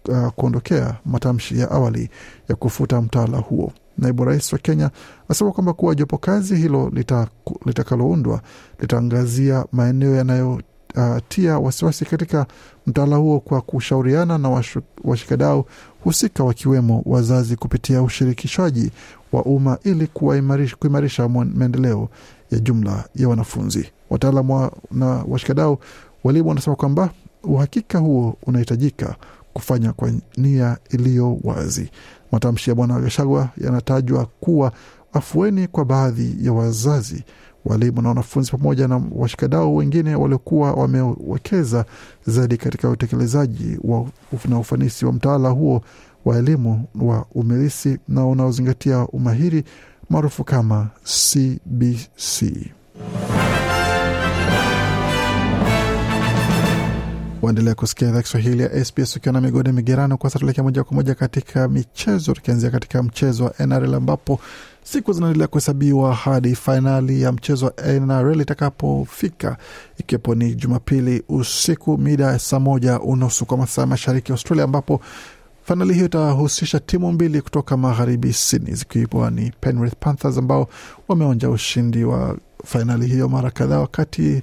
uh, 0.09 0.29
kuondokea 0.37 0.97
matamshi 1.05 1.59
ya 1.59 1.71
awali 1.71 2.11
ya 2.49 2.57
kufuta 2.57 3.03
mtaala 3.03 3.39
huo. 3.39 3.73
Naibu 3.99 4.25
rais 4.25 4.53
wa 4.53 4.59
Kenya 4.59 4.91
asema 5.29 5.53
kwamba 5.53 5.73
kuwa 5.73 5.95
jopo 5.95 6.19
kazi 6.19 6.57
hilo 6.57 6.93
litakaloundwa 7.67 8.35
lita 8.37 8.49
litaangazia 8.81 9.67
maeneo 9.73 10.15
yanayotia 10.15 10.70
uh, 10.97 11.65
wasiwasi 11.65 12.05
katika 12.05 12.47
mtaala 12.87 13.17
huo 13.17 13.41
kwa 13.41 13.61
kushauriana 13.61 14.39
na 14.39 14.63
washikadau 15.05 15.65
husika 16.05 16.45
wakiwemo 16.45 17.03
wazazi 17.07 17.57
kupitia 17.57 18.03
ushirikishwaji 18.03 18.91
wa 19.33 19.43
umma 19.43 19.79
ili 19.85 20.07
kuimarisha 20.79 21.29
maendeleo 21.29 22.09
ya 22.51 22.59
jumla 22.59 23.05
ya 23.15 23.29
wanafunzi. 23.29 23.91
Wataalam 24.11 24.71
na 24.91 25.07
washikadau 25.07 25.79
walimu 26.25 26.49
wanasema 26.49 26.77
kwamba 26.77 27.11
uhakika 27.43 27.99
huo 27.99 28.37
unahitajika 28.47 29.17
kufanya 29.53 29.93
kwa 29.93 30.11
nia 30.37 30.79
iliyo 30.91 31.39
wazi. 31.45 31.91
Matamshi 32.33 32.71
ya 32.71 32.77
Bwana 32.77 33.01
Gashagwa 33.01 33.49
yanatajwa 33.59 34.27
kuwa 34.41 34.73
afueni 35.13 35.67
kwa 35.69 35.85
baadhi 35.85 36.37
ya 36.41 36.53
wazazi, 36.53 37.25
walimu 37.65 38.03
na 38.03 38.09
wanafunzi 38.09 38.51
pamoja 38.51 38.89
na 38.89 39.03
washikadau 39.13 39.77
wengine 39.77 40.15
waliokuwa 40.15 40.73
wamewekeza 40.73 41.85
zaidi 42.27 42.57
katika 42.57 42.89
utekelezaji 42.89 43.79
na 44.49 44.59
ufanisi 44.59 45.07
wa 45.07 45.13
mtaala 45.13 45.49
huo 45.49 45.83
wa 46.25 46.37
elimu 46.39 46.85
wa 47.01 47.27
umilisi 47.35 47.99
na 48.09 48.27
unaozingatia 48.27 49.07
umahiri 49.07 49.65
maarufu 50.11 50.45
kama 50.45 50.89
CBC. 51.05 52.43
Waendelea 57.51 57.75
kusikia 57.75 58.09
idhaa 58.09 58.23
Kiswahili 58.23 58.63
ya 58.63 58.85
SBS 58.85 59.17
ukiwa 59.17 59.33
na 59.33 59.41
migode 59.41 59.73
migerano. 59.73 60.17
Kwa 60.17 60.31
sasa 60.31 60.39
tuelekea 60.39 60.65
moja 60.65 60.85
kwa 60.85 60.95
moja 60.95 61.15
katika 61.15 61.69
michezo, 61.69 62.33
tukianzia 62.33 62.71
katika 62.71 63.03
mchezo 63.03 63.45
wa 63.45 63.67
NRL 63.67 63.95
ambapo 63.95 64.41
siku 64.83 65.13
zinaendelea 65.13 65.47
kuhesabiwa 65.49 66.15
hadi 66.15 66.55
fainali 66.55 67.23
ya 67.23 67.33
mchezo 67.33 67.67
wa 67.67 67.73
NRL 67.93 68.41
itakapofika, 68.41 69.57
ikiwepo 69.99 70.35
ni 70.35 70.55
Jumapili 70.55 71.23
usiku 71.29 71.99
mida 71.99 72.25
ya 72.27 72.39
saa 72.39 72.59
moja 72.61 73.01
unusu 73.01 73.47
kwa 73.47 73.57
masaa 73.59 73.87
mashariki 73.87 74.33
ya 74.33 74.35
Australia, 74.35 74.65
ambapo 74.65 75.01
fainali 75.65 75.95
hiyo 75.95 76.07
itahusisha 76.07 76.81
timu 76.81 77.13
mbili 77.13 77.41
kutoka 77.43 77.77
magharibi 77.77 78.33
Sydney, 78.33 78.75
zikiwa 78.75 79.31
ni 79.31 79.53
Penrith 79.61 79.95
Panthers 80.01 80.39
ambao 80.39 80.69
wameonja 81.09 81.51
ushindi 81.51 82.05
wa 82.05 82.37
fainali 82.65 83.07
hiyo 83.07 83.29
mara 83.29 83.51
kadhaa, 83.51 83.79
wakati 83.79 84.43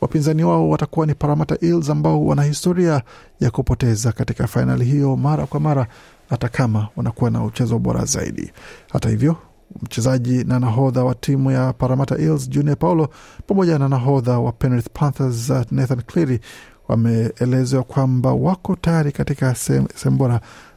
wapinzani 0.00 0.44
wao 0.44 0.68
watakuwa 0.70 1.06
ni 1.06 1.14
Parramatta 1.14 1.56
Eels 1.62 1.90
ambao 1.90 2.26
wana 2.26 2.42
historia 2.42 3.02
ya 3.40 3.50
kupoteza 3.50 4.12
katika 4.12 4.46
fainali 4.46 4.84
hiyo 4.84 5.16
mara 5.16 5.46
kwa 5.46 5.60
mara, 5.60 5.86
hata 6.30 6.48
kama 6.48 6.88
wanakuwa 6.96 7.30
na 7.30 7.44
uchezo 7.44 7.78
bora 7.78 8.04
zaidi. 8.04 8.52
Hata 8.92 9.08
hivyo, 9.08 9.36
mchezaji 9.82 10.44
na 10.44 10.58
nahodha 10.60 11.04
wa 11.04 11.14
timu 11.14 11.50
ya 11.50 11.72
Parramatta 11.72 12.18
Eels 12.18 12.48
Junior 12.50 12.76
Paulo 12.78 13.08
pamoja 13.46 13.78
na 13.78 13.88
nahodha 13.88 14.38
wa 14.38 14.52
Penrith 14.52 14.86
Panthers 14.92 15.50
Nathan 15.70 16.02
Cleary 16.02 16.40
wameelezwa 16.88 17.82
kwamba 17.82 18.32
wako 18.32 18.76
tayari 18.76 19.12
katika 19.12 19.54
sehemu 19.54 19.88
bora 20.10 20.34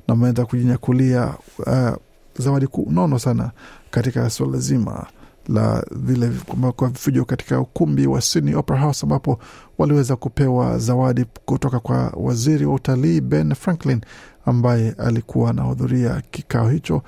na 0.08 0.14
wameweza 0.14 0.46
kujinyakulia 0.46 1.34
uh, 1.60 1.90
zawadi 2.38 2.68
nono 2.90 3.20
sana 3.20 3.52
katika 3.92 4.30
suala 4.30 4.58
zima 4.58 5.06
la 5.50 5.84
vile 5.92 6.32
kwa 6.76 6.88
vifujo 6.90 7.26
katika 7.26 7.60
ukumbi 7.60 8.08
wa 8.08 8.22
Sydney 8.22 8.56
Opera 8.56 8.80
House 8.80 9.06
ambapo 9.06 9.40
waliweza 9.78 10.16
kupewa 10.16 10.78
zawadi 10.78 11.26
kutoka 11.46 11.80
kwa 11.80 12.14
waziri 12.16 12.66
wa 12.66 12.74
utalii 12.74 13.22
Ben 13.22 13.56
Franklin 13.56 14.02
ambaye 14.46 14.92
alikuwa 14.98 15.50
anahudhuria 15.50 16.22
kikao 16.32 16.70
hicho 16.70 17.02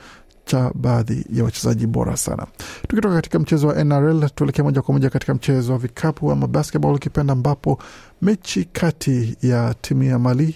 cha 0.45 0.71
baadhi 0.75 1.25
ya 1.33 1.43
wachezaji 1.43 1.87
bora 1.87 2.17
sana. 2.17 2.47
Tukitoka 2.87 3.15
katika 3.15 3.39
mchezo 3.39 3.67
wa 3.67 3.83
NRL 3.83 4.29
tuelekea 4.35 4.63
moja 4.63 4.81
kwa 4.81 4.93
moja 4.93 5.09
katika 5.09 5.33
mchezo 5.33 5.71
wa 5.73 5.77
vikapu 5.77 6.31
ama 6.31 6.47
basketball 6.47 6.95
ukipenda, 6.95 7.33
ambapo 7.33 7.79
mechi 8.21 8.65
kati 8.65 9.37
ya 9.41 9.75
timu 9.81 10.03
ya 10.03 10.19
Mali 10.19 10.55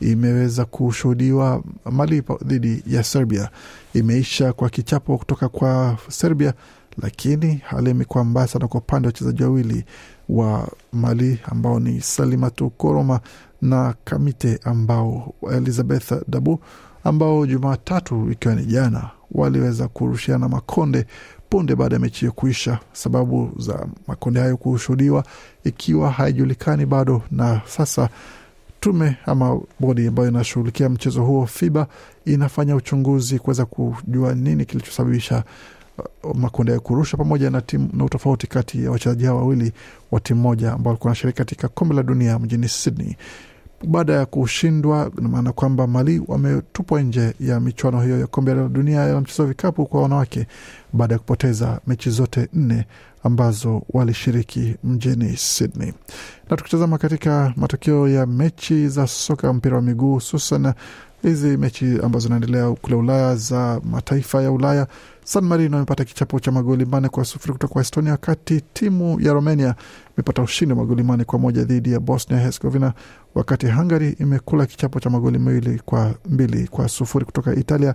imeweza 0.00 0.64
kushuhudiwa. 0.64 1.62
Mali 1.90 2.22
dhidi 2.44 2.82
ya 2.86 3.02
Serbia 3.02 3.48
imeisha 3.94 4.52
kwa 4.52 4.70
kichapo 4.70 5.18
kutoka 5.18 5.48
kwa 5.48 5.98
Serbia, 6.08 6.54
lakini 7.02 7.54
hali 7.64 7.90
imekuwa 7.90 8.24
mbaya 8.24 8.46
sana 8.46 8.68
kwa 8.68 8.80
upande 8.80 9.06
wa 9.06 9.08
wachezaji 9.08 9.42
wawili 9.42 9.84
wa 10.28 10.68
Mali 10.92 11.38
ambao 11.44 11.80
ni 11.80 12.00
Salimatu 12.00 12.70
Koroma 12.70 13.20
na 13.62 13.94
Kamite 14.04 14.60
ambao 14.64 15.34
Elizabeth 15.52 16.12
Dabu 16.28 16.60
ambao 17.04 17.46
Jumatatu 17.46 18.30
ikiwa 18.30 18.54
ni 18.54 18.64
jana 18.66 19.10
waliweza 19.32 19.88
kurushiana 19.88 20.48
makonde 20.48 21.06
punde 21.50 21.74
baada 21.76 21.94
ya 21.96 22.00
mechi 22.00 22.20
hiyo 22.20 22.32
kuisha. 22.32 22.78
Sababu 22.92 23.52
za 23.58 23.86
makonde 24.06 24.40
hayo 24.40 24.56
kushuhudiwa 24.56 25.24
ikiwa 25.64 26.10
haijulikani 26.10 26.86
bado, 26.86 27.22
na 27.30 27.60
sasa 27.66 28.08
tume 28.80 29.16
ama 29.26 29.60
bodi 29.80 30.06
ambayo 30.06 30.28
inashughulikia 30.28 30.88
mchezo 30.88 31.22
huo 31.24 31.46
FIBA 31.46 31.86
inafanya 32.24 32.76
uchunguzi 32.76 33.38
kuweza 33.38 33.64
kujua 33.64 34.34
nini 34.34 34.64
kilichosababisha 34.64 35.44
makundi 36.34 36.72
ya 36.72 36.80
kurusha 36.80 37.16
pamoja 37.16 37.50
na 37.50 37.60
timu 37.60 37.88
na 37.92 38.04
utofauti 38.04 38.46
kati 38.46 38.84
ya 38.84 38.90
wachezaji 38.90 39.24
hao 39.24 39.36
wawili 39.36 39.72
wa 40.10 40.20
timu 40.20 40.40
moja 40.40 40.72
ambao 40.72 40.90
walikuwa 40.90 41.08
wanashiriki 41.08 41.38
katika 41.38 41.68
kombe 41.68 41.94
la 41.94 42.02
dunia 42.02 42.38
mjini 42.38 42.68
Sydney 42.68 43.16
baada 43.88 44.12
ya 44.12 44.26
kushindwa. 44.26 45.10
Maana 45.22 45.52
kwamba 45.52 45.86
Mali 45.86 46.22
wametupwa 46.28 47.02
nje 47.02 47.34
ya 47.40 47.60
michuano 47.60 48.00
hiyo 48.02 48.20
ya 48.20 48.26
kombe 48.26 48.54
la 48.54 48.68
dunia 48.68 49.00
ya 49.00 49.20
mchezo 49.20 49.42
wa 49.42 49.48
vikapu 49.48 49.86
kwa 49.86 50.02
wanawake 50.02 50.46
baada 50.92 51.14
ya 51.14 51.18
kupoteza 51.18 51.80
mechi 51.86 52.10
zote 52.10 52.48
nne 52.52 52.86
ambazo 53.22 53.82
walishiriki 53.90 54.76
mjini 54.84 55.36
Sydney. 55.36 55.92
Na 56.50 56.56
tukitazama 56.56 56.98
katika 56.98 57.52
matokeo 57.56 58.08
ya 58.08 58.26
mechi 58.26 58.88
za 58.88 59.06
soka 59.06 59.52
mpira 59.52 59.76
wa 59.76 59.82
miguu 59.82 60.14
hususan 60.14 60.72
hizi 61.22 61.56
mechi 61.56 61.84
ambazo 62.02 62.18
zinaendelea 62.28 62.70
kule 62.70 62.96
Ulaya 62.96 63.36
za 63.36 63.80
mataifa 63.90 64.42
ya 64.42 64.52
Ulaya, 64.52 64.86
San 65.24 65.44
Marino 65.44 65.76
imepata 65.76 66.04
kichapo 66.04 66.40
cha 66.40 66.52
magoli 66.52 66.84
manne 66.84 67.08
kwa 67.08 67.24
sufuri 67.24 67.52
kutoka 67.52 67.72
kwa 67.72 67.82
Estonia, 67.82 68.12
wakati 68.12 68.60
timu 68.60 69.20
ya 69.20 69.32
Romania 69.32 69.74
imepata 70.16 70.42
ushindi 70.42 70.72
wa 70.74 70.78
magoli 70.80 71.02
mane 71.02 71.24
kwa 71.24 71.38
moja 71.38 71.64
dhidi 71.64 71.92
ya 71.92 72.00
Bosnia 72.00 72.38
Herzegovina, 72.40 72.92
wakati 73.34 73.66
Hungary 73.66 74.16
imekula 74.20 74.66
kichapo 74.66 75.00
cha 75.00 75.10
magoli 75.10 75.38
mawili 75.38 75.78
kwa 75.84 76.14
mbili 76.30 76.68
kwa 76.68 76.88
sufuri 76.88 77.24
kutoka 77.24 77.54
Italia, 77.54 77.94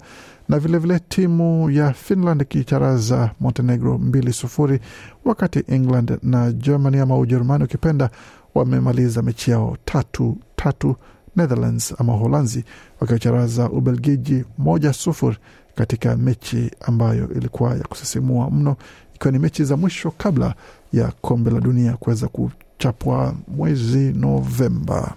na 0.50 0.59
vilevile 0.59 0.93
vile 0.95 1.05
timu 1.09 1.69
ya 1.71 1.93
Finland 1.93 2.41
ikicharaza 2.41 3.31
Montenegro 3.39 3.98
mbili 3.98 4.33
sufuri, 4.33 4.79
wakati 5.25 5.63
England 5.67 6.17
na 6.24 6.51
Germany 6.51 7.00
ama 7.00 7.17
Ujerumani 7.17 7.63
ukipenda 7.63 8.09
wamemaliza 8.55 9.21
mechi 9.21 9.51
yao 9.51 9.77
tatu 9.86 10.38
tatu 10.55 10.95
Netherlands 11.36 11.95
ama 11.98 12.13
Holanzi 12.13 12.63
wakiwacharaza 13.00 13.69
Ubelgiji 13.69 14.43
moja 14.57 14.93
sufuri 14.93 15.38
katika 15.79 16.17
mechi 16.17 16.71
ambayo 16.81 17.29
ilikuwa 17.36 17.71
ya 17.75 17.83
kusisimua 17.83 18.50
mno, 18.51 18.75
ikiwa 19.15 19.31
ni 19.31 19.39
mechi 19.39 19.63
za 19.63 19.77
mwisho 19.77 20.12
kabla 20.17 20.53
ya 20.93 21.12
kombe 21.21 21.51
la 21.51 21.59
dunia 21.59 21.93
kuweza 21.98 22.27
kuchapwa 22.27 23.33
mwezi 23.48 24.13
Novemba. 24.13 25.13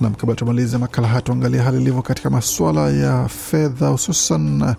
Nam, 0.00 0.14
kabla 0.14 0.34
tumalize 0.34 0.78
makala 0.78 1.08
haya, 1.08 1.20
tuangalia 1.20 1.62
hali 1.62 1.76
ilivyo 1.82 2.02
katika 2.02 2.30
masuala 2.30 2.90
ya 2.90 3.28
fedha, 3.28 3.88
hususan 3.88 4.74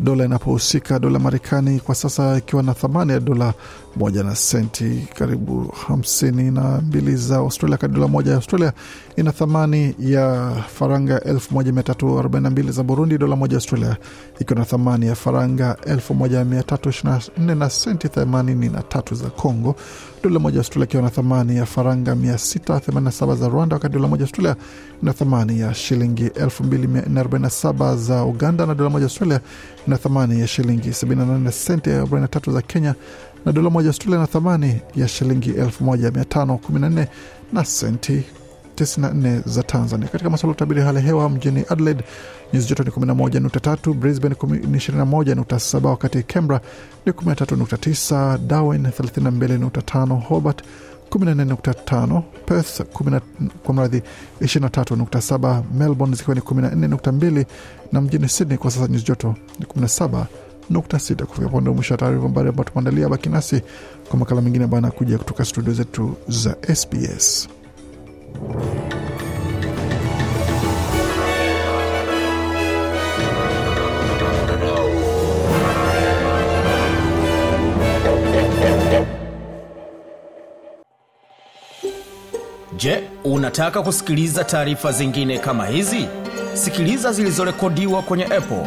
dola 0.00 0.24
inapohusika. 0.24 0.98
Dola 0.98 1.18
Marekani 1.18 1.80
kwa 1.80 1.94
sasa 1.94 2.38
ikiwa 2.38 2.62
na 2.62 2.74
thamani 2.74 3.12
ya 3.12 3.20
dola 3.20 3.54
moja 3.96 4.22
na 4.22 4.34
senti 4.34 5.08
karibu 5.14 5.72
hamsini 5.86 6.50
na 6.50 6.80
mbili 6.80 7.16
za 7.16 7.36
Australia, 7.36 7.76
Kadi 7.78 7.94
dola 7.94 8.08
moja 8.08 8.30
ya 8.30 8.36
Australia 8.36 8.72
ina 9.16 9.32
thamani 9.32 9.94
ya 9.98 10.52
faranga 10.74 11.20
elfu 11.20 11.54
moja 11.54 11.72
mia 11.72 11.82
tatu 11.82 12.18
arobaini 12.18 12.44
na 12.44 12.50
mbili 12.50 12.72
za 12.72 12.82
Burundi, 12.82 13.18
dola 13.18 13.36
moja 13.36 13.52
ya 13.52 13.56
Australia 13.56 13.96
ikiwa 14.40 14.58
na 14.58 14.64
thamani 14.64 15.06
ya 15.06 15.14
faranga 15.14 15.76
elfu 15.86 16.14
moja 16.14 16.44
mia 16.44 16.62
tatu 16.62 16.88
ishirini 16.88 17.16
na 17.36 17.44
nne 17.44 17.54
na 17.54 17.70
senti 17.70 18.08
themanini 18.08 18.68
na 18.68 18.82
tatu 18.82 19.14
za 19.14 19.30
Congo, 19.30 19.74
dola 20.22 20.38
moja 20.38 20.54
ya 20.56 20.60
Australia 20.60 20.84
ikiwa 20.88 21.02
na 21.02 21.10
thamani 21.10 21.56
ya 21.56 21.66
faranga 21.66 22.14
mia 22.14 22.38
sita 22.38 22.80
themanini 22.80 23.04
na 23.04 23.12
saba 23.12 23.34
za 23.34 23.48
Rwanda, 23.48 23.76
wakati 23.76 23.94
dola 23.94 24.08
moja 24.08 24.20
ya 24.22 24.26
Australia 24.26 24.56
ina 25.02 25.12
thamani 25.12 25.60
ya 25.60 25.74
shilingi 25.74 26.24
elfu 26.26 26.64
mbili 26.64 26.86
mia 26.86 27.02
nne 27.02 27.20
arobaini 27.20 27.42
na 27.42 27.50
saba 27.50 27.96
za 27.96 28.24
Uganda, 28.24 28.66
na 28.66 28.74
dola 28.74 28.90
moja 28.90 29.02
ya 29.04 29.08
Australia 29.10 29.40
ina 29.86 29.96
thamani 29.98 30.40
ya 30.40 30.46
shilingi 30.46 30.88
78 30.88 31.50
senti 31.50 31.90
43 31.90 32.52
za 32.52 32.62
Kenya, 32.62 32.94
na 33.46 33.52
dola 33.52 33.70
moja 33.70 33.88
Australia 33.88 34.18
na 34.20 34.26
thamani 34.26 34.80
ya 34.96 35.08
shilingi 35.08 35.52
1514 35.52 37.06
na 37.52 37.64
senti 37.64 38.22
94 38.76 39.42
za 39.48 39.62
Tanzania. 39.62 40.08
Katika 40.08 40.30
masuala 40.30 40.50
ya 40.50 40.56
utabiri 40.56 40.80
hali 40.82 41.00
hewa 41.00 41.28
mjini 41.30 41.64
Adelaide 41.68 42.04
nyuzi 42.52 42.68
joto 42.68 42.82
ni 42.82 42.90
11.3, 42.90 43.94
Brisbane 43.94 44.34
ni 44.50 44.78
21.7, 44.78 45.86
wakati 45.86 46.22
Canberra 46.22 46.60
ni 47.06 47.12
13.9, 47.12 48.38
Darwin 48.38 48.82
32.5, 48.86 50.20
Hobart 50.20 50.62
14.5, 51.10 52.22
Perth 52.46 52.82
kwa 53.62 53.74
mradhi 53.74 54.02
23.7, 54.40 55.62
Melbourne 55.78 56.16
zikiwa 56.16 56.34
ni 56.34 56.40
14.2 56.40 57.44
na 57.92 58.00
mjini 58.00 58.28
Sydney 58.28 58.58
kwa 58.58 58.70
sasa 58.70 58.88
nyuzi 58.88 59.04
joto 59.04 59.34
ni 59.58 59.66
17.6. 60.72 61.24
Kufika 61.24 61.48
ponde 61.48 61.70
mwisho 61.70 61.94
wa 61.94 61.98
taarifa 61.98 62.28
mbali 62.28 62.48
ambayo 62.48 62.64
tumeandalia. 62.68 63.08
Baki 63.08 63.28
nasi 63.28 63.60
kwa 64.08 64.18
makala 64.18 64.40
mengine 64.40 64.64
ambayo 64.64 64.78
anakuja 64.78 65.18
kutoka 65.18 65.44
studio 65.44 65.72
zetu 65.72 66.14
za 66.28 66.56
SBS. 66.74 67.48
Je, 82.76 83.02
unataka 83.24 83.82
kusikiliza 83.82 84.44
taarifa 84.44 84.92
zingine 84.92 85.38
kama 85.38 85.66
hizi? 85.66 86.08
Sikiliza 86.54 87.12
zilizorekodiwa 87.12 88.02
kwenye 88.02 88.24
Apple, 88.24 88.66